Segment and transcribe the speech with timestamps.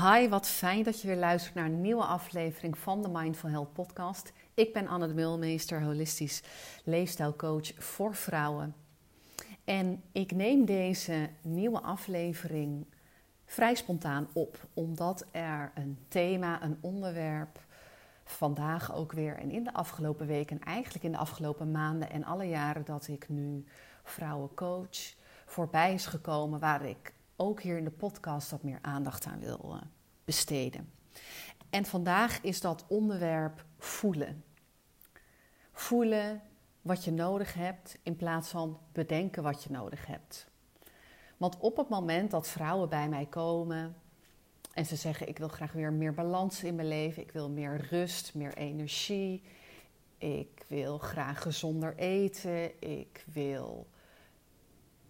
[0.00, 3.72] Hi, wat fijn dat je weer luistert naar een nieuwe aflevering van de Mindful Health
[3.72, 4.32] Podcast.
[4.54, 6.42] Ik ben Anne de Mulmeester, holistisch
[6.84, 8.74] leefstijlcoach voor vrouwen.
[9.64, 12.86] En ik neem deze nieuwe aflevering
[13.44, 17.60] vrij spontaan op, omdat er een thema, een onderwerp
[18.24, 22.48] vandaag ook weer en in de afgelopen weken, eigenlijk in de afgelopen maanden en alle
[22.48, 23.64] jaren dat ik nu
[24.02, 25.14] vrouwen coach,
[25.46, 27.12] voorbij is gekomen waar ik
[27.42, 29.88] ook hier in de podcast wat meer aandacht aan wil eh,
[30.24, 30.92] besteden.
[31.70, 34.44] En vandaag is dat onderwerp voelen.
[35.72, 36.42] Voelen
[36.82, 40.46] wat je nodig hebt in plaats van bedenken wat je nodig hebt.
[41.36, 43.96] Want op het moment dat vrouwen bij mij komen
[44.72, 47.86] en ze zeggen: Ik wil graag weer meer balans in mijn leven, ik wil meer
[47.90, 49.42] rust, meer energie,
[50.18, 53.86] ik wil graag gezonder eten, ik wil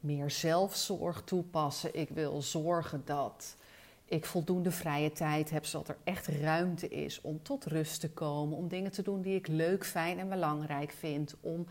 [0.03, 1.95] meer zelfzorg toepassen.
[1.95, 3.57] Ik wil zorgen dat
[4.05, 8.57] ik voldoende vrije tijd heb, zodat er echt ruimte is om tot rust te komen,
[8.57, 11.67] om dingen te doen die ik leuk, fijn en belangrijk vind, om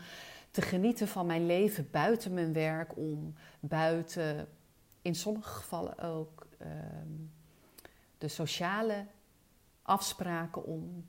[0.50, 4.48] te genieten van mijn leven buiten mijn werk, om buiten,
[5.02, 7.10] in sommige gevallen ook, ehm,
[8.18, 9.06] de sociale
[9.82, 11.04] afspraken om.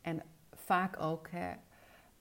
[0.00, 1.52] En vaak ook hè,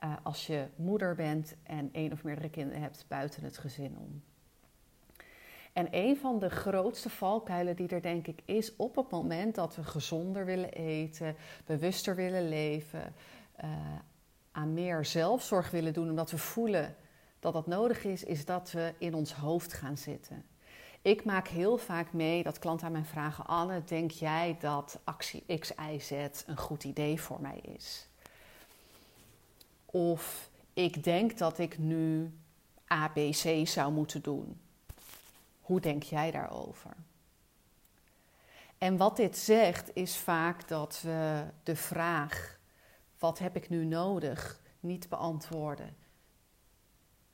[0.03, 4.23] uh, als je moeder bent en één of meerdere kinderen hebt buiten het gezin om.
[5.73, 9.75] En een van de grootste valkuilen die er denk ik is op het moment dat
[9.75, 13.13] we gezonder willen eten, bewuster willen leven,
[13.63, 13.69] uh,
[14.51, 16.95] aan meer zelfzorg willen doen, omdat we voelen
[17.39, 20.45] dat dat nodig is, is dat we in ons hoofd gaan zitten.
[21.01, 25.59] Ik maak heel vaak mee dat klanten aan mij vragen: Anne, denk jij dat actie
[25.59, 26.11] X, Y, Z
[26.45, 28.07] een goed idee voor mij is?
[29.85, 32.33] Of ik denk dat ik nu
[32.87, 34.59] ABC zou moeten doen.
[35.69, 36.95] Hoe denk jij daarover?
[38.77, 42.59] En wat dit zegt is vaak dat we de vraag:
[43.19, 44.61] wat heb ik nu nodig?
[44.79, 45.95] niet beantwoorden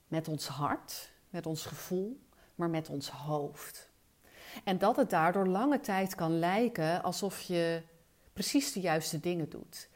[0.08, 2.20] met ons hart, met ons gevoel,
[2.56, 3.90] maar met ons hoofd.
[4.64, 7.82] En dat het daardoor lange tijd kan lijken alsof je
[8.34, 9.90] precies de juiste dingen doet.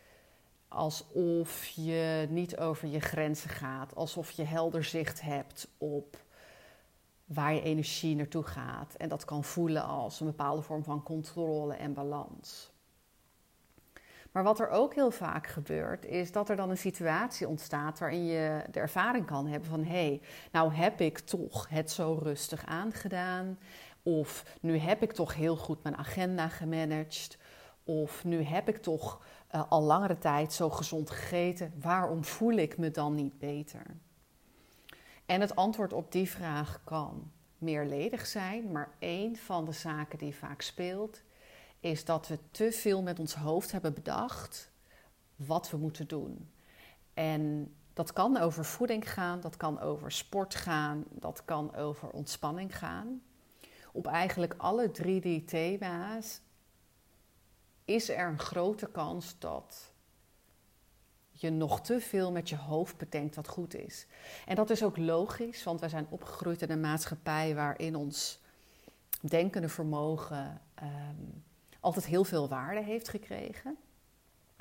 [0.68, 6.28] Alsof je niet over je grenzen gaat, alsof je helder zicht hebt op
[7.30, 8.94] waar je energie naartoe gaat.
[8.94, 12.72] En dat kan voelen als een bepaalde vorm van controle en balans.
[14.32, 18.26] Maar wat er ook heel vaak gebeurt, is dat er dan een situatie ontstaat waarin
[18.26, 22.66] je de ervaring kan hebben van hé, hey, nou heb ik toch het zo rustig
[22.66, 23.60] aangedaan.
[24.04, 27.38] Of nu heb ik toch heel goed mijn agenda gemanaged.
[27.84, 29.26] Of nu heb ik toch
[29.56, 31.74] uh, al langere tijd zo gezond gegeten.
[31.82, 33.84] Waarom voel ik me dan niet beter?
[35.30, 40.36] En het antwoord op die vraag kan meerledig zijn, maar één van de zaken die
[40.36, 41.22] vaak speelt,
[41.80, 44.72] is dat we te veel met ons hoofd hebben bedacht
[45.36, 46.50] wat we moeten doen.
[47.14, 52.78] En dat kan over voeding gaan, dat kan over sport gaan, dat kan over ontspanning
[52.78, 53.22] gaan.
[53.92, 56.42] Op eigenlijk alle drie die thema's
[57.86, 59.92] is er een grote kans dat
[61.42, 64.06] je nog te veel met je hoofd bedenkt wat goed is.
[64.46, 68.40] En dat is ook logisch, want wij zijn opgegroeid in een maatschappij waarin ons
[69.22, 71.24] denkende vermogen ehm,
[71.80, 73.78] altijd heel veel waarde heeft gekregen.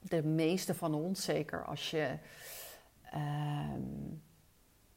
[0.02, 2.18] De meeste van ons, zeker als je
[3.02, 3.80] ehm,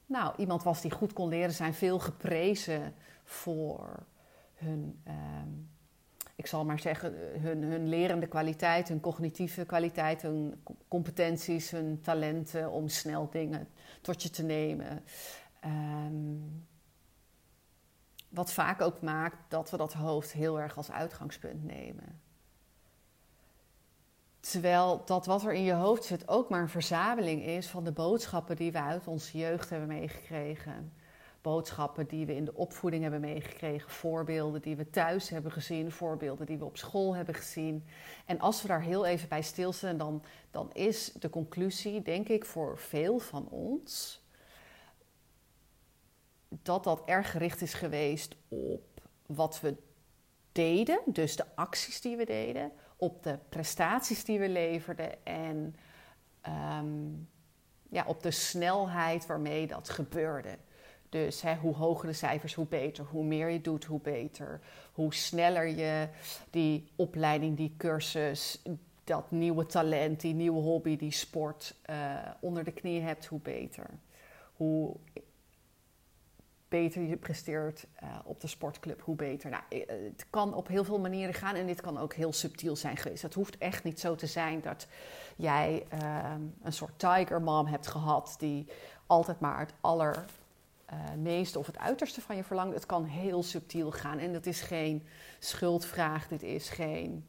[0.05, 4.03] nou, iemand was die goed kon leren, zijn veel geprezen voor
[4.55, 5.49] hun ehm,
[6.41, 12.71] ik zal maar zeggen, hun, hun lerende kwaliteit, hun cognitieve kwaliteit, hun competenties, hun talenten
[12.71, 13.67] om snel dingen
[14.01, 15.03] tot je te nemen.
[15.59, 16.37] Ehm,
[18.29, 22.21] wat vaak ook maakt dat we dat hoofd heel erg als uitgangspunt nemen.
[24.39, 27.91] Terwijl dat wat er in je hoofd zit ook maar een verzameling is van de
[27.91, 30.93] boodschappen die we uit onze jeugd hebben meegekregen
[31.41, 36.45] boodschappen die we in de opvoeding hebben meegekregen, voorbeelden die we thuis hebben gezien, voorbeelden
[36.45, 37.85] die we op school hebben gezien.
[38.25, 42.45] En als we daar heel even bij stilstaan, dan, dan is de conclusie, denk ik,
[42.45, 44.21] voor veel van ons,
[46.47, 49.75] dat dat erg gericht is geweest op wat we
[50.51, 55.75] deden, dus de acties die we deden, op de prestaties die we leverden en
[56.41, 57.09] ehm,
[57.89, 60.57] ja, op de snelheid waarmee dat gebeurde.
[61.11, 63.05] Dus hè, hoe hoger de cijfers, hoe beter.
[63.05, 64.61] Hoe meer je doet, hoe beter.
[64.91, 66.07] Hoe sneller je
[66.49, 68.61] die opleiding, die cursus,
[69.03, 73.89] dat nieuwe talent, die nieuwe hobby, die sport uh, onder de knie hebt, hoe beter.
[74.53, 74.95] Hoe
[76.67, 79.49] beter je presteert uh, op de sportclub, hoe beter.
[79.49, 82.97] Nou, het kan op heel veel manieren gaan en dit kan ook heel subtiel zijn
[82.97, 83.21] geweest.
[83.21, 84.87] Het hoeft echt niet zo te zijn dat
[85.35, 86.33] jij uh,
[86.63, 88.67] een soort tiger mom hebt gehad die
[89.05, 89.73] altijd maar het
[90.91, 92.73] allermeeste of het uiterste van je verlangt.
[92.73, 95.07] Het kan heel subtiel gaan en dat is geen
[95.39, 97.25] schuldvraag, dit is geen.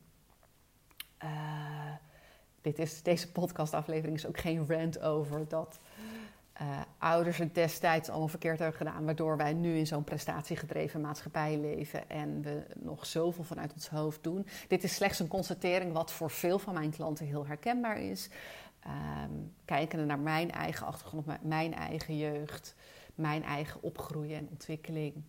[1.24, 1.30] Uh,
[2.60, 5.78] dit is, deze podcastaflevering is ook geen rant over dat
[6.60, 11.58] uh, ouders het destijds allemaal verkeerd hebben gedaan, waardoor wij nu in zo'n prestatiegedreven maatschappij
[11.58, 14.46] leven en we nog zoveel vanuit ons hoofd doen.
[14.68, 18.28] Dit is slechts een constatering wat voor veel van mijn klanten heel herkenbaar is.
[18.86, 22.74] Um, kijkende naar mijn eigen achtergrond, mijn eigen jeugd,
[23.22, 25.24] mijn eigen opgroeien en ontwikkeling,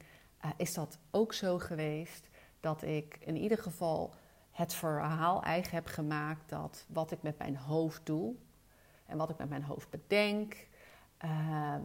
[0.46, 2.30] uh, is dat ook zo geweest
[2.60, 4.14] dat ik in ieder geval
[4.52, 8.36] het verhaal eigen heb gemaakt dat wat ik met mijn hoofd doe
[9.06, 10.68] en wat ik met mijn hoofd bedenk,
[11.26, 11.76] uh,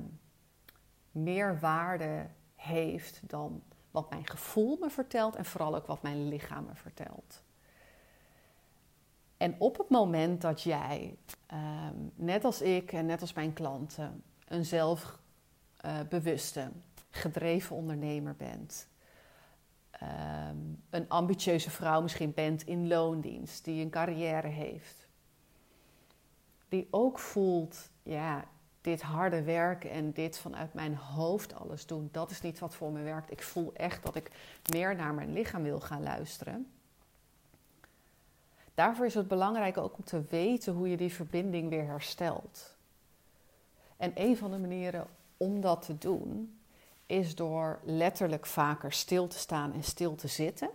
[1.11, 6.65] meer waarde heeft dan wat mijn gevoel me vertelt en vooral ook wat mijn lichaam
[6.65, 7.43] me vertelt.
[9.37, 11.17] En op het moment dat jij,
[11.53, 15.28] uh, net als ik en net als mijn klanten, een zelfbewuste,
[15.85, 16.67] uh,
[17.11, 18.89] gedreven ondernemer bent,
[20.03, 25.09] um, een ambitieuze vrouw misschien bent in loondienst, die een carrière heeft,
[26.69, 28.45] die ook voelt, ja,
[28.81, 32.93] dit harde werken en dit vanuit mijn hoofd alles doen, dat is niet wat voor
[32.93, 33.31] me werkt.
[33.31, 34.31] Ik voel echt dat ik
[34.73, 36.71] meer naar mijn lichaam wil gaan luisteren.
[38.75, 42.77] Daarvoor is het belangrijk ook om te weten hoe je die verbinding weer herstelt.
[43.97, 45.07] En een van de manieren
[45.39, 46.61] om dat te doen
[47.07, 50.71] is door letterlijk vaker stil te staan en stil te zitten.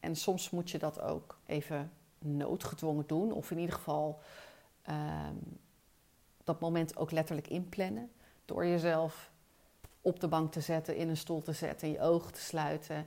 [0.00, 4.20] En soms moet je dat ook even noodgedwongen doen, of in ieder geval
[4.88, 5.58] um,
[6.44, 8.10] dat moment ook letterlijk inplannen.
[8.44, 9.30] Door jezelf
[10.00, 13.06] op de bank te zetten, in een stoel te zetten, je ogen te sluiten.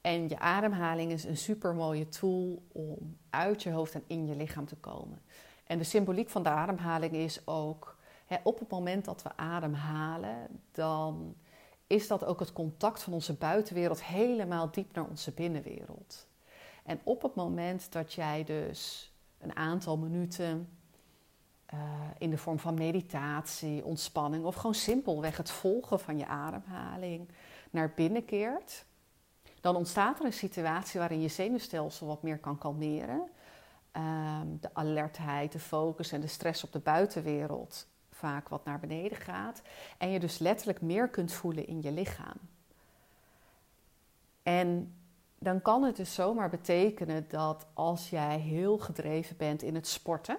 [0.00, 4.36] En je ademhaling is een super mooie tool om uit je hoofd en in je
[4.36, 5.22] lichaam te komen.
[5.64, 7.95] En de symboliek van de ademhaling is ook,
[8.42, 11.34] op het moment dat we ademhalen, dan
[11.86, 16.26] is dat ook het contact van onze buitenwereld helemaal diep naar onze binnenwereld.
[16.84, 20.68] En op het moment dat jij dus een aantal minuten
[21.74, 21.80] uh,
[22.18, 27.28] in de vorm van meditatie, ontspanning of gewoon simpelweg het volgen van je ademhaling
[27.70, 28.84] naar binnen keert,
[29.60, 33.28] dan ontstaat er een situatie waarin je zenuwstelsel wat meer kan kalmeren.
[33.92, 37.86] Um, de alertheid, de focus en de stress op de buitenwereld
[38.16, 39.62] vaak wat naar beneden gaat.
[39.98, 42.38] En je dus letterlijk meer kunt voelen in je lichaam.
[44.42, 44.94] En
[45.38, 50.38] dan kan het dus zomaar betekenen dat als jij heel gedreven bent in het sporten,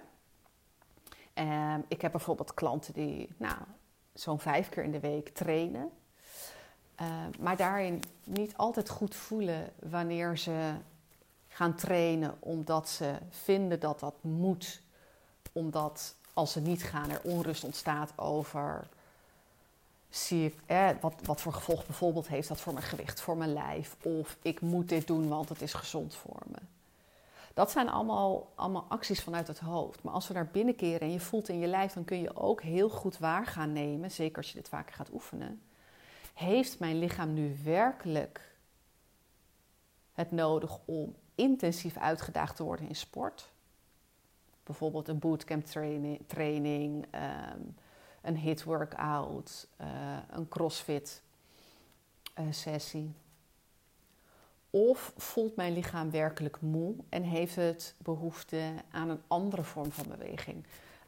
[1.40, 3.58] Um, ik heb bijvoorbeeld klanten die nou,
[4.14, 5.92] zo'n vijf keer in de week trainen.
[7.02, 7.08] Uh,
[7.40, 10.74] maar daarin niet altijd goed voelen wanneer ze
[11.48, 14.82] gaan trainen omdat ze vinden dat dat moet.
[15.52, 18.88] Omdat als ze niet gaan er onrust ontstaat over
[21.02, 23.96] wat, wat voor gevolg bijvoorbeeld heeft dat voor mijn gewicht, voor mijn lijf.
[24.02, 26.58] Of ik moet dit doen want het is gezond voor me.
[27.54, 30.04] Dat zijn allemaal, allemaal acties vanuit het hoofd.
[30.04, 32.36] Maar als we naar binnen keren en je voelt in je lijf, dan kun je
[32.36, 35.62] ook heel goed waar gaan nemen, zeker als je dit vaker gaat oefenen.
[36.34, 38.56] Heeft mijn lichaam nu werkelijk
[40.14, 43.50] het nodig om intensief uitgedaagd te worden in sport?
[44.68, 47.06] Bijvoorbeeld een bootcamp training, training
[47.56, 47.76] um,
[48.22, 49.88] een hit workout, uh,
[50.30, 51.22] een crossfit
[52.40, 53.14] uh, sessie.
[54.70, 60.06] Of voelt mijn lichaam werkelijk moe en heeft het behoefte aan een andere vorm van
[60.08, 60.66] beweging?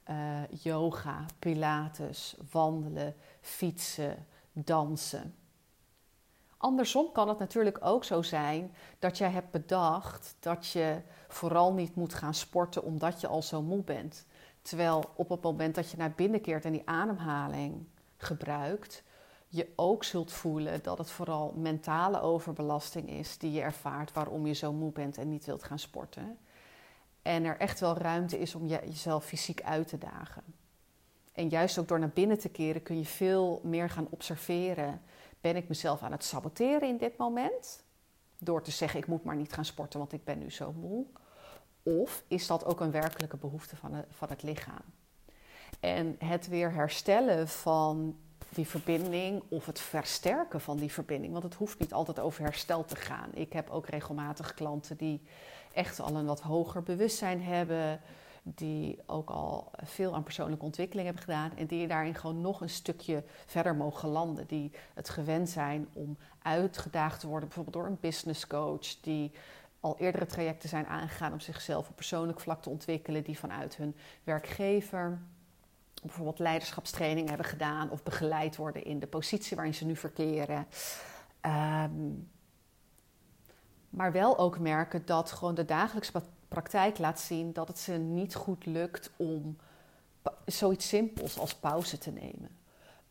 [0.10, 5.34] Uh, yoga, pilates, wandelen, fietsen, dansen.
[6.62, 11.96] Andersom kan het natuurlijk ook zo zijn dat jij hebt bedacht dat je vooral niet
[11.96, 14.25] moet gaan sporten omdat je al zo moe bent.
[14.62, 17.86] Terwijl op het moment dat je naar binnen keert en die ademhaling
[18.18, 19.04] gebruikt,
[19.48, 24.54] je ook zult voelen dat het vooral mentale overbelasting is die je ervaart waarom je
[24.54, 26.38] zo moe bent en niet wilt gaan sporten.
[27.22, 30.44] En er echt wel ruimte is om je, jezelf fysiek uit te dagen.
[31.34, 35.01] En juist ook door naar binnen te keren kun je veel meer gaan observeren.
[35.41, 37.84] Ben ik mezelf aan het saboteren in dit moment?
[38.38, 41.05] Door te zeggen ik moet maar niet gaan sporten want ik ben nu zo moe.
[41.84, 44.84] Of is dat ook een werkelijke behoefte van het, van het lichaam?
[45.79, 48.17] En het weer herstellen van
[48.50, 51.31] die verbinding of het versterken van die verbinding.
[51.31, 53.29] Want het hoeft niet altijd over herstel te gaan.
[53.34, 55.22] Ik heb ook regelmatig klanten die
[55.74, 58.01] echt al een wat hoger bewustzijn hebben,
[58.56, 62.70] die ook al veel aan persoonlijke ontwikkeling hebben gedaan en die daarin gewoon nog een
[62.70, 64.48] stukje verder mogen landen.
[64.48, 69.32] Die het gewend zijn om uitgedaagd te worden, bijvoorbeeld door een business coach, die
[69.79, 73.96] al eerdere trajecten zijn aangegaan om zichzelf op persoonlijk vlak te ontwikkelen, die vanuit hun
[74.24, 75.20] werkgever
[76.01, 80.68] bijvoorbeeld leiderschapstraining hebben gedaan of begeleid worden in de positie waarin ze nu verkeren.
[81.41, 81.91] Ehm,
[83.89, 86.12] maar wel ook merken dat gewoon de dagelijkse
[86.50, 89.58] praktijk laat zien dat het ze niet goed lukt om
[90.46, 92.58] zoiets simpels als pauze te nemen.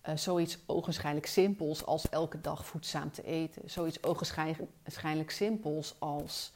[0.09, 3.71] Uh, zoiets ogenschijnlijk simpels als elke dag voedzaam te eten.
[3.71, 6.52] Zoiets ogenschijnlijk simpels als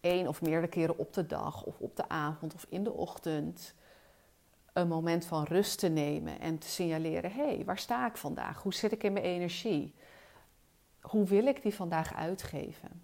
[0.00, 3.74] één of meerdere keren op de dag of op de avond of in de ochtend
[4.72, 8.62] een moment van rust te nemen en te signaleren: hé, hey, waar sta ik vandaag?
[8.62, 9.94] Hoe zit ik in mijn energie?
[11.00, 13.02] Hoe wil ik die vandaag uitgeven?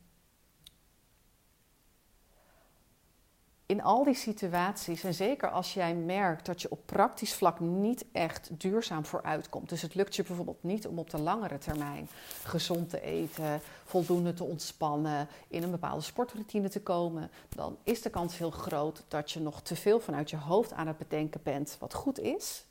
[3.70, 8.04] In al die situaties, en zeker als jij merkt dat je op praktisch vlak niet
[8.12, 9.68] echt duurzaam vooruitkomt.
[9.68, 12.08] Dus het lukt je bijvoorbeeld niet om op de langere termijn
[12.44, 17.30] gezond te eten, voldoende te ontspannen, in een bepaalde sportroutine te komen.
[17.48, 20.86] Dan is de kans heel groot dat je nog te veel vanuit je hoofd aan
[20.86, 22.64] het bedenken bent wat goed is.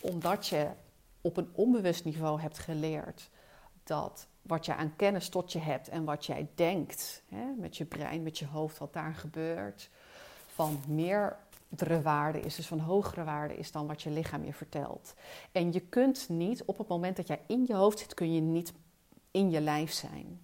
[0.00, 0.66] Omdat je
[1.20, 3.30] op een onbewust niveau hebt geleerd
[3.84, 7.84] dat wat je aan kennis tot je hebt en wat jij denkt, hè, met je
[7.84, 9.90] brein, met je hoofd, wat daar gebeurt
[10.54, 15.14] van meerdere waarde is, dus van hogere waarde is dan wat je lichaam je vertelt.
[15.52, 18.40] En je kunt niet, op het moment dat jij in je hoofd zit, kun je
[18.40, 18.72] niet
[19.30, 20.40] in je lijf zijn.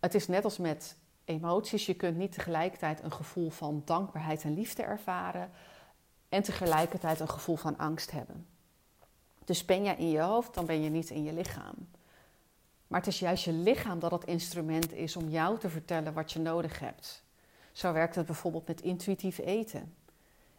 [0.00, 4.54] Het is net als met emoties, je kunt niet tegelijkertijd een gevoel van dankbaarheid en
[4.54, 5.50] liefde ervaren
[6.28, 8.46] en tegelijkertijd een gevoel van angst hebben.
[9.44, 11.74] Dus ben jij in je hoofd, dan ben je niet in je lichaam.
[12.86, 16.32] Maar het is juist je lichaam dat het instrument is om jou te vertellen wat
[16.32, 17.22] je nodig hebt.
[17.72, 19.94] Zo werkt het bijvoorbeeld met intuïtief eten.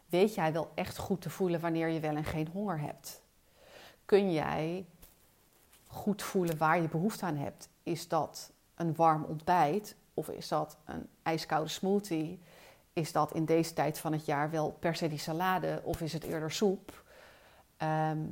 [0.06, 3.22] Weet jij wel echt goed te voelen wanneer je wel en geen honger hebt?
[4.04, 4.86] Kun jij
[5.86, 7.68] goed voelen waar je behoefte aan hebt?
[7.82, 12.40] Is dat een warm ontbijt of is dat een ijskoude smoothie?
[12.92, 16.12] Is dat in deze tijd van het jaar wel per se die salade of is
[16.12, 17.04] het eerder soep?
[17.76, 18.26] Ehm,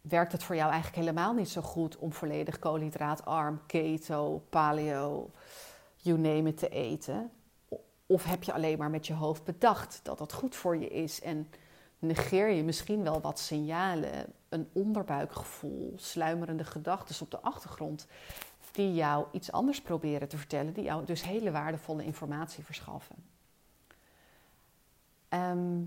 [0.00, 5.30] werkt het voor jou eigenlijk helemaal niet zo goed om volledig koolhydraatarm, keto, paleo,
[5.96, 7.30] you name it te eten?
[8.12, 11.20] Of heb je alleen maar met je hoofd bedacht dat dat goed voor je is
[11.20, 11.50] en
[11.98, 18.06] negeer je misschien wel wat signalen, een onderbuikgevoel, sluimerende gedachten op de achtergrond,
[18.70, 23.16] die jou iets anders proberen te vertellen, die jou dus hele waardevolle informatie verschaffen.
[25.28, 25.84] Ehm,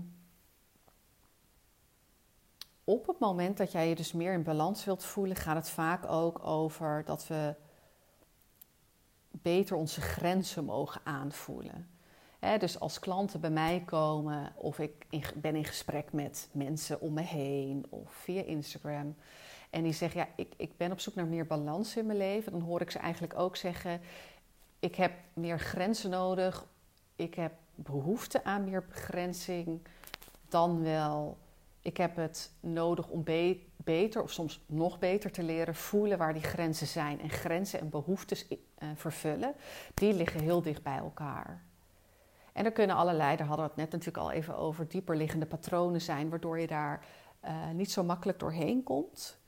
[2.84, 6.06] op het moment dat jij je dus meer in balans wilt voelen, gaat het vaak
[6.06, 7.54] ook over dat we
[9.30, 11.94] beter onze grenzen mogen aanvoelen
[12.58, 17.22] dus als klanten bij mij komen of ik ben in gesprek met mensen om me
[17.22, 19.16] heen of via Instagram
[19.70, 22.52] en die zeggen ja, ik, ik ben op zoek naar meer balans in mijn leven,
[22.52, 24.00] dan hoor ik ze eigenlijk ook zeggen
[24.78, 26.66] ik heb meer grenzen nodig,
[27.16, 29.80] ik heb behoefte aan meer begrenzing
[30.48, 31.36] dan wel
[31.86, 33.24] ik heb het nodig om
[33.76, 37.20] beter of soms nog beter te leren voelen waar die grenzen zijn.
[37.20, 39.54] En grenzen en behoeftes uh, vervullen,
[39.94, 41.62] die liggen heel dicht bij elkaar.
[42.56, 46.00] En er kunnen allerlei, daar hadden we het net natuurlijk al even over, dieperliggende patronen
[46.00, 47.06] zijn, waardoor je daar
[47.44, 49.38] uh, niet zo makkelijk doorheen komt.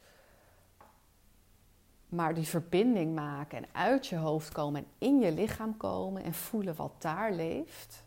[2.08, 6.34] Maar die verbinding maken en uit je hoofd komen en in je lichaam komen en
[6.34, 8.04] voelen wat daar leeft,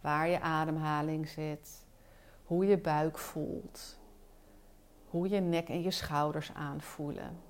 [0.00, 1.86] waar je ademhaling zit,
[2.44, 3.98] hoe je buik voelt,
[5.04, 7.49] hoe je nek en je schouders aanvoelen.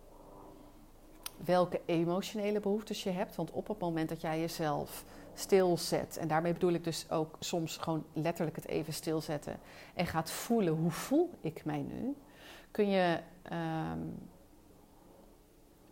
[1.44, 5.04] Welke emotionele behoeftes je hebt, want op het moment dat jij jezelf
[5.34, 6.16] stilzet.
[6.16, 9.58] En daarmee bedoel ik dus ook soms gewoon letterlijk het even stilzetten.
[9.94, 12.16] En gaat voelen, hoe voel ik mij nu?
[12.70, 13.98] Kun je ehm,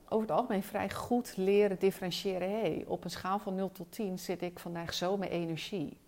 [0.08, 2.50] over het algemeen vrij goed leren differentiëren.
[2.50, 5.98] hey, op een schaal van 0 tot 10 zit ik vandaag zo met energie.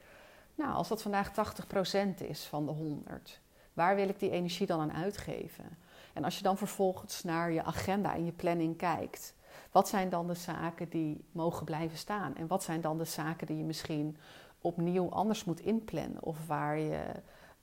[0.54, 3.40] Nou, als dat vandaag 80% is van de 100,
[3.73, 5.78] waar wil ik die energie dan aan uitgeven?
[6.12, 9.35] En als je dan vervolgens naar je agenda en je planning kijkt,
[9.71, 12.37] wat zijn dan de zaken die mogen blijven staan?
[12.37, 14.17] En wat zijn dan de zaken die je misschien
[14.61, 16.23] opnieuw anders moet inplannen?
[16.23, 17.02] Of waar je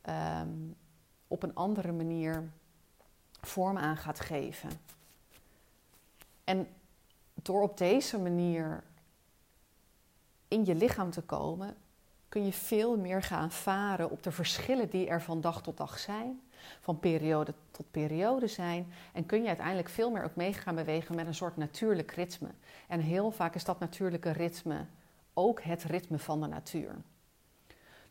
[0.01, 0.49] ehm,
[1.27, 2.51] op een andere manier
[3.41, 4.69] vorm aan gaat geven?
[6.43, 6.67] En
[7.33, 8.83] door op deze manier
[10.47, 11.75] in je lichaam te komen,
[12.29, 15.99] kun je veel meer gaan varen op de verschillen die er van dag tot dag
[15.99, 16.41] zijn
[16.79, 18.93] van periode tot periode zijn.
[19.13, 22.49] En kun je uiteindelijk veel meer ook mee gaan bewegen met een soort natuurlijk ritme.
[22.87, 24.85] En heel vaak is dat natuurlijke ritme
[25.33, 26.95] ook het ritme van de natuur.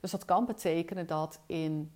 [0.00, 1.90] Dus dat kan betekenen dat in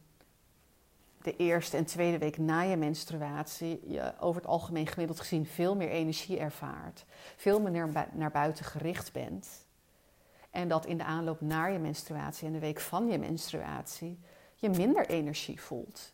[1.22, 5.76] de eerste en tweede week na je menstruatie je over het algemeen gemiddeld gezien veel
[5.76, 7.04] meer energie ervaart,
[7.36, 9.66] veel meer naar buiten gericht bent.
[10.50, 14.18] En dat in de aanloop naar je menstruatie en de week van je menstruatie
[14.54, 16.12] je minder energie voelt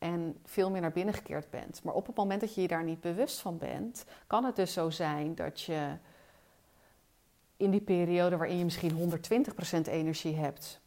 [0.00, 1.82] en veel meer naar binnen gekeerd bent.
[1.82, 4.72] Maar op het moment dat je je daar niet bewust van bent, kan het dus
[4.72, 5.88] zo zijn dat je
[7.56, 9.12] in die periode waarin je misschien
[9.86, 10.80] 120% energie hebt,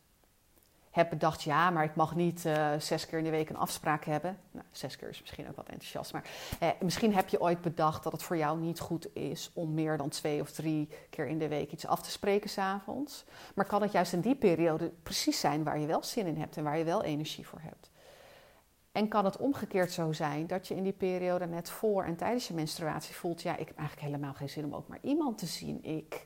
[0.92, 4.06] heb bedacht, ja, maar ik mag niet uh, zes keer in de week een afspraak
[4.06, 4.40] hebben.
[4.52, 6.14] Nou, zes keer is misschien ook wat enthousiast.
[6.14, 6.24] Maar
[6.60, 9.98] eh, misschien heb je ooit bedacht dat het voor jou niet goed is om meer
[9.98, 13.26] dan twee of drie keer in de week iets af te spreken s'avonds.
[13.56, 16.58] Maar kan het juist in die periode precies zijn waar je wel zin in hebt
[16.58, 17.92] en waar je wel energie voor hebt.
[18.94, 22.48] En kan het omgekeerd zo zijn dat je in die periode net voor en tijdens
[22.48, 25.46] je menstruatie voelt: ja, ik heb eigenlijk helemaal geen zin om ook maar iemand te
[25.46, 25.84] zien.
[25.84, 26.26] Ik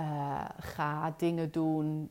[0.00, 2.10] uh, ga dingen doen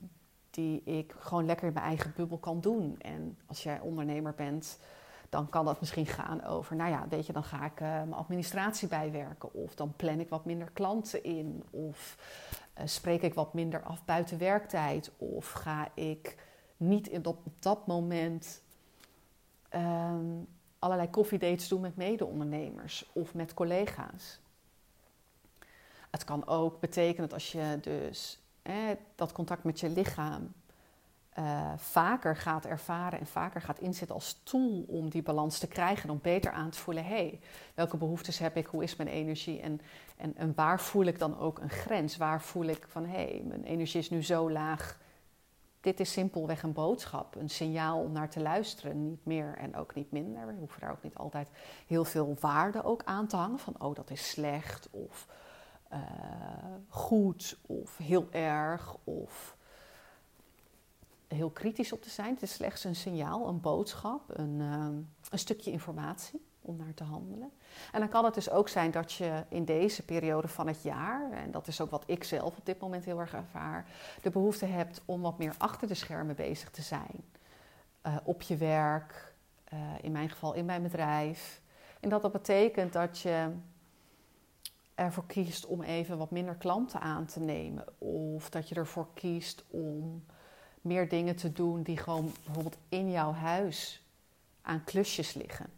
[0.49, 2.95] die ik gewoon lekker in mijn eigen bubbel kan doen.
[2.99, 4.79] En als jij ondernemer bent,
[5.29, 8.13] dan kan dat misschien gaan over, nou ja, weet je, dan ga ik uh, mijn
[8.13, 9.53] administratie bijwerken.
[9.53, 11.63] Of dan plan ik wat minder klanten in.
[11.69, 12.17] Of
[12.77, 15.11] uh, spreek ik wat minder af buiten werktijd.
[15.17, 16.37] Of ga ik
[16.77, 18.63] niet in op dat moment
[19.75, 20.47] um,
[20.79, 24.39] allerlei koffiedates doen met mede-ondernemers of met collega's.
[26.09, 28.39] Het kan ook betekenen dat als je dus
[29.15, 30.53] dat contact met je lichaam
[31.39, 36.03] uh, vaker gaat ervaren en vaker gaat inzetten als tool om die balans te krijgen
[36.03, 37.39] en om beter aan te voelen: hey,
[37.73, 39.81] welke behoeftes heb ik, hoe is mijn energie en,
[40.17, 42.17] en, en waar voel ik dan ook een grens?
[42.17, 44.97] Waar voel ik van hé, hey, mijn energie is nu zo laag.
[45.85, 49.95] Dit is simpelweg een boodschap, een signaal om naar te luisteren, niet meer en ook
[49.95, 50.47] niet minder.
[50.47, 51.47] We hoeven daar ook niet altijd
[51.87, 55.27] heel veel waarde ook aan te hangen van oh dat is slecht of
[55.93, 55.99] uh,
[56.87, 59.57] goed of heel erg of
[61.27, 62.33] heel kritisch op te zijn.
[62.33, 64.87] Het is slechts een signaal, een boodschap, een, uh,
[65.29, 67.51] een stukje informatie om naar te handelen.
[67.91, 71.31] En dan kan het dus ook zijn dat je in deze periode van het jaar,
[71.31, 73.85] en dat is ook wat ik zelf op dit moment heel erg ervaar,
[74.21, 77.23] de behoefte hebt om wat meer achter de schermen bezig te zijn.
[78.07, 79.33] Uh, op je werk,
[79.73, 81.61] uh, in mijn geval in mijn bedrijf.
[81.99, 83.51] En dat dat betekent dat je
[84.95, 87.85] ervoor kiest om even wat minder klanten aan te nemen.
[87.97, 90.25] Of dat je ervoor kiest om
[90.81, 94.05] meer dingen te doen die gewoon bijvoorbeeld in jouw huis
[94.61, 95.69] aan klusjes liggen.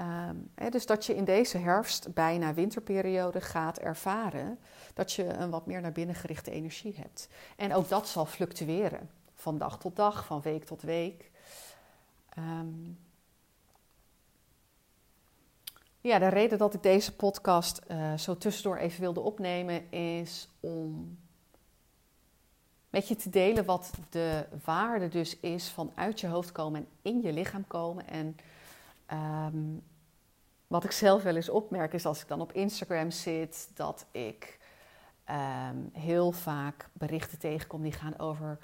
[0.00, 4.58] Um, dus dat je in deze herfst, bijna winterperiode, gaat ervaren
[4.94, 7.28] dat je een wat meer naar binnen gerichte energie hebt.
[7.56, 11.30] En ook dat zal fluctueren van dag tot dag, van week tot week.
[12.38, 12.98] Um,
[16.00, 21.18] ja, de reden dat ik deze podcast uh, zo tussendoor even wilde opnemen is om
[22.90, 26.86] met je te delen wat de waarde dus is van uit je hoofd komen en
[27.02, 28.08] in je lichaam komen.
[28.08, 28.36] En
[29.12, 29.82] um,
[30.66, 34.58] wat ik zelf wel eens opmerk is als ik dan op Instagram zit, dat ik
[35.30, 38.58] um, heel vaak berichten tegenkom die gaan over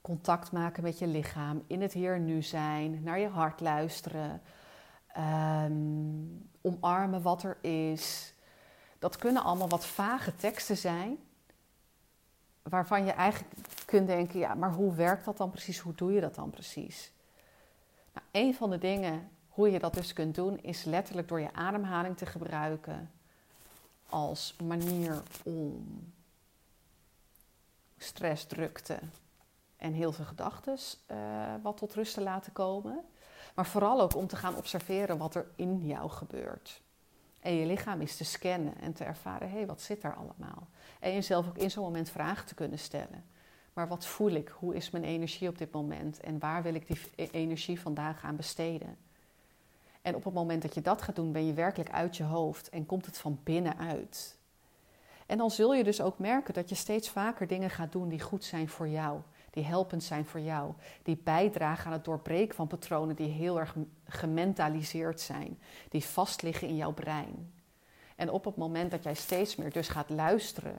[0.00, 4.42] contact maken met je lichaam, in het hier en nu zijn, naar je hart luisteren.
[5.18, 8.34] Um, omarmen wat er is.
[8.98, 11.18] Dat kunnen allemaal wat vage teksten zijn,
[12.62, 13.54] waarvan je eigenlijk
[13.84, 15.78] kunt denken: ja, maar hoe werkt dat dan precies?
[15.78, 17.12] Hoe doe je dat dan precies?
[18.12, 21.52] Nou, een van de dingen hoe je dat dus kunt doen, is letterlijk door je
[21.52, 23.10] ademhaling te gebruiken
[24.08, 25.86] als manier om
[27.98, 28.98] stress, drukte
[29.76, 30.78] en heel veel gedachten
[31.10, 31.16] uh,
[31.62, 33.04] wat tot rust te laten komen.
[33.54, 36.82] Maar vooral ook om te gaan observeren wat er in jou gebeurt.
[37.40, 40.68] En je lichaam is te scannen en te ervaren, hé, hey, wat zit er allemaal?
[41.00, 43.24] En jezelf ook in zo'n moment vragen te kunnen stellen.
[43.72, 44.48] Maar wat voel ik?
[44.48, 46.20] Hoe is mijn energie op dit moment?
[46.20, 48.96] En waar wil ik die e-, energie vandaag gaan besteden?
[50.04, 52.68] En op het moment dat je dat gaat doen, ben je werkelijk uit je hoofd
[52.68, 54.36] en komt het van binnenuit.
[55.26, 58.20] En dan zul je dus ook merken dat je steeds vaker dingen gaat doen die
[58.20, 59.20] goed zijn voor jou
[59.54, 63.76] die helpend zijn voor jou, die bijdragen aan het doorbreken van patronen die heel erg
[64.08, 67.52] gementaliseerd zijn, die vastliggen in jouw brein.
[68.16, 70.78] En op het moment dat jij steeds meer dus gaat luisteren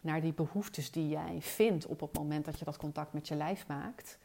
[0.00, 3.34] naar die behoeftes die jij vindt op het moment dat je dat contact met je
[3.34, 4.18] lijf maakt,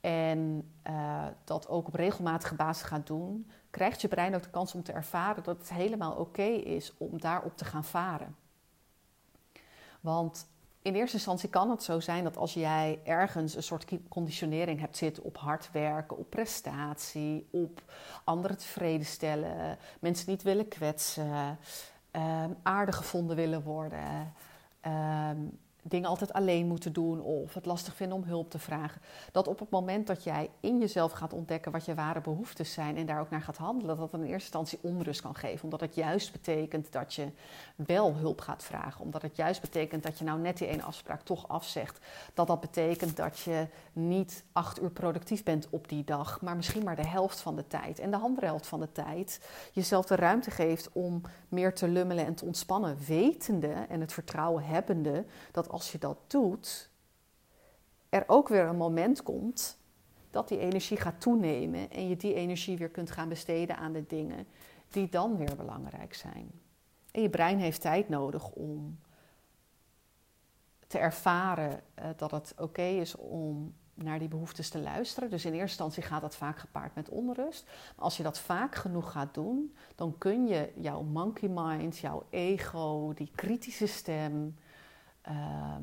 [0.00, 1.07] en uh,
[1.44, 4.92] dat ook op regelmatige basis gaat doen, krijgt je brein ook de kans om te
[4.92, 8.36] ervaren dat het helemaal oké is om daarop te gaan varen.
[10.00, 10.46] Want
[10.82, 14.96] in eerste instantie kan het zo zijn dat als jij ergens een soort conditionering hebt
[14.96, 17.82] zitten op hard werken, op prestatie, op
[18.24, 21.58] anderen tevreden stellen, mensen niet willen kwetsen,
[22.12, 24.32] um, aardig gevonden willen worden,
[25.30, 29.00] um, dingen altijd alleen moeten doen of het lastig vinden om hulp te vragen.
[29.32, 32.96] Dat op het moment dat jij in jezelf gaat ontdekken wat je ware behoeftes zijn
[32.96, 35.64] en daar ook naar gaat handelen, dat dat in eerste instantie onrust kan geven.
[35.64, 37.28] Omdat het juist betekent dat je
[37.76, 39.04] wel hulp gaat vragen.
[39.04, 41.98] Omdat het juist betekent dat je nou net die ene afspraak toch afzegt.
[42.34, 46.84] Dat dat betekent dat je niet acht uur productief bent op die dag, maar misschien
[46.84, 47.98] maar de helft van de tijd.
[47.98, 49.40] En de andere helft van de tijd
[49.72, 54.64] jezelf de ruimte geeft om meer te lummelen en te ontspannen, wetende en het vertrouwen
[54.64, 56.90] hebbende dat als je dat doet,
[58.08, 59.78] er ook weer een moment komt
[60.30, 64.04] dat die energie gaat toenemen en je die energie weer kunt gaan besteden aan de
[64.06, 64.46] dingen
[64.90, 66.50] die dan weer belangrijk zijn.
[67.10, 68.98] En je brein heeft tijd nodig om
[70.86, 75.30] te ervaren uh, dat het oké is om naar die behoeftes te luisteren.
[75.30, 77.66] Dus in eerste instantie gaat dat vaak gepaard met onrust.
[77.66, 82.26] Maar als je dat vaak genoeg gaat doen, dan kun je jouw monkey mind, jouw
[82.30, 84.56] ego, die kritische stem,
[85.28, 85.82] Ehm,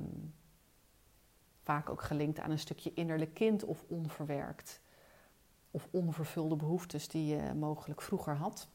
[1.63, 4.79] vaak ook gelinkt aan een stukje innerlijk kind of onverwerkt.
[5.71, 8.67] Of onvervulde behoeftes die je mogelijk vroeger had.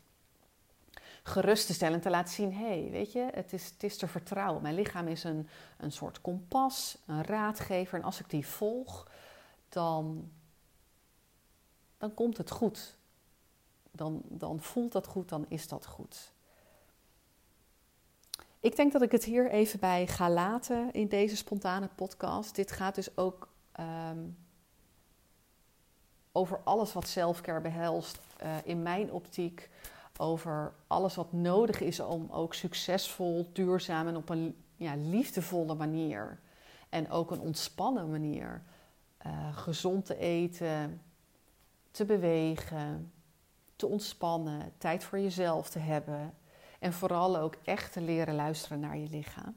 [1.22, 3.96] Gerust te stellen en te laten zien: hé, hey, weet je, het is, het is
[3.96, 4.62] te vertrouwen.
[4.62, 7.98] Mijn lichaam is een, een soort kompas, een raadgever.
[7.98, 9.10] En als ik die volg,
[9.68, 10.30] dan,
[11.98, 12.96] dan komt het goed.
[13.90, 16.32] Dan, dan voelt dat goed, dan is dat goed.
[18.60, 22.54] Ik denk dat ik het hier even bij ga laten in deze spontane podcast.
[22.54, 24.18] Dit gaat dus ook ehm,
[26.32, 29.70] over alles wat selfcare behelst uh, in mijn optiek.
[30.16, 36.40] Over alles wat nodig is om ook succesvol, duurzaam en op een ja, liefdevolle manier
[36.88, 38.62] en ook een ontspannen manier
[39.26, 41.02] uh, gezond te eten,
[41.90, 43.12] te bewegen,
[43.76, 46.34] te ontspannen, tijd voor jezelf te hebben
[46.80, 49.56] en vooral ook echt te leren luisteren naar je lichaam.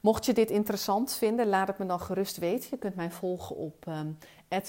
[0.00, 2.68] Mocht je dit interessant vinden, laat het me dan gerust weten.
[2.70, 4.18] Je kunt mij volgen op um,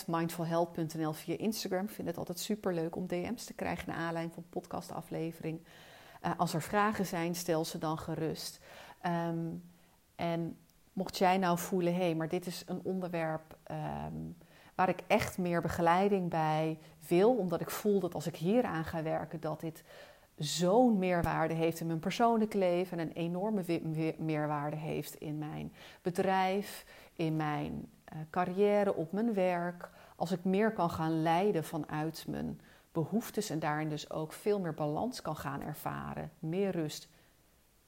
[0.08, 1.84] mindfulhealth.nl via Instagram.
[1.84, 5.60] Ik vind het altijd super leuk om DM's te krijgen naar aanleiding van podcastaflevering.
[6.26, 8.60] Uh, als er vragen zijn, stel ze dan gerust.
[9.06, 9.64] Um,
[10.16, 10.58] en
[10.94, 14.36] mocht jij nou voelen, hé, hey, maar dit is een onderwerp um,
[14.76, 18.86] waar ik echt meer begeleiding bij wil, omdat ik voel dat als ik hier aan
[18.86, 19.84] ga werken, dat dit
[20.40, 23.64] zo'n meerwaarde heeft in mijn persoonlijk leven en een enorme
[24.18, 29.90] meerwaarde heeft in mijn bedrijf, in mijn uh, carrière, op mijn werk.
[30.16, 34.74] Als ik meer kan gaan leiden vanuit mijn behoeftes en daarin dus ook veel meer
[34.74, 37.08] balans kan gaan ervaren, meer rust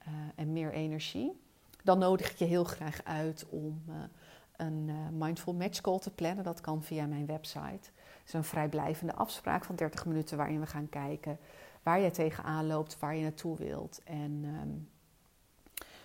[0.00, 1.40] uh, en meer energie,
[1.82, 3.94] dan nodig ik je heel graag uit om uh,
[4.56, 6.44] een Mindful Match Call te plannen.
[6.44, 7.90] Dat kan via mijn website.
[8.18, 11.38] Het is een vrijblijvende afspraak van 30 minuten waarin we gaan kijken
[11.82, 14.88] waar je tegenaan loopt, waar je naartoe wilt en um,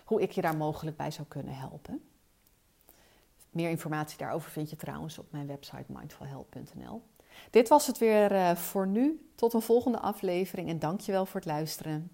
[0.04, 2.02] hoe ik je daar mogelijk bij zou kunnen helpen.
[3.50, 7.02] Meer informatie daarover vind je trouwens op mijn website mindfulhealth.nl.
[7.50, 9.30] Dit was het weer uh, voor nu.
[9.34, 12.10] Tot een volgende aflevering en dankjewel voor het luisteren.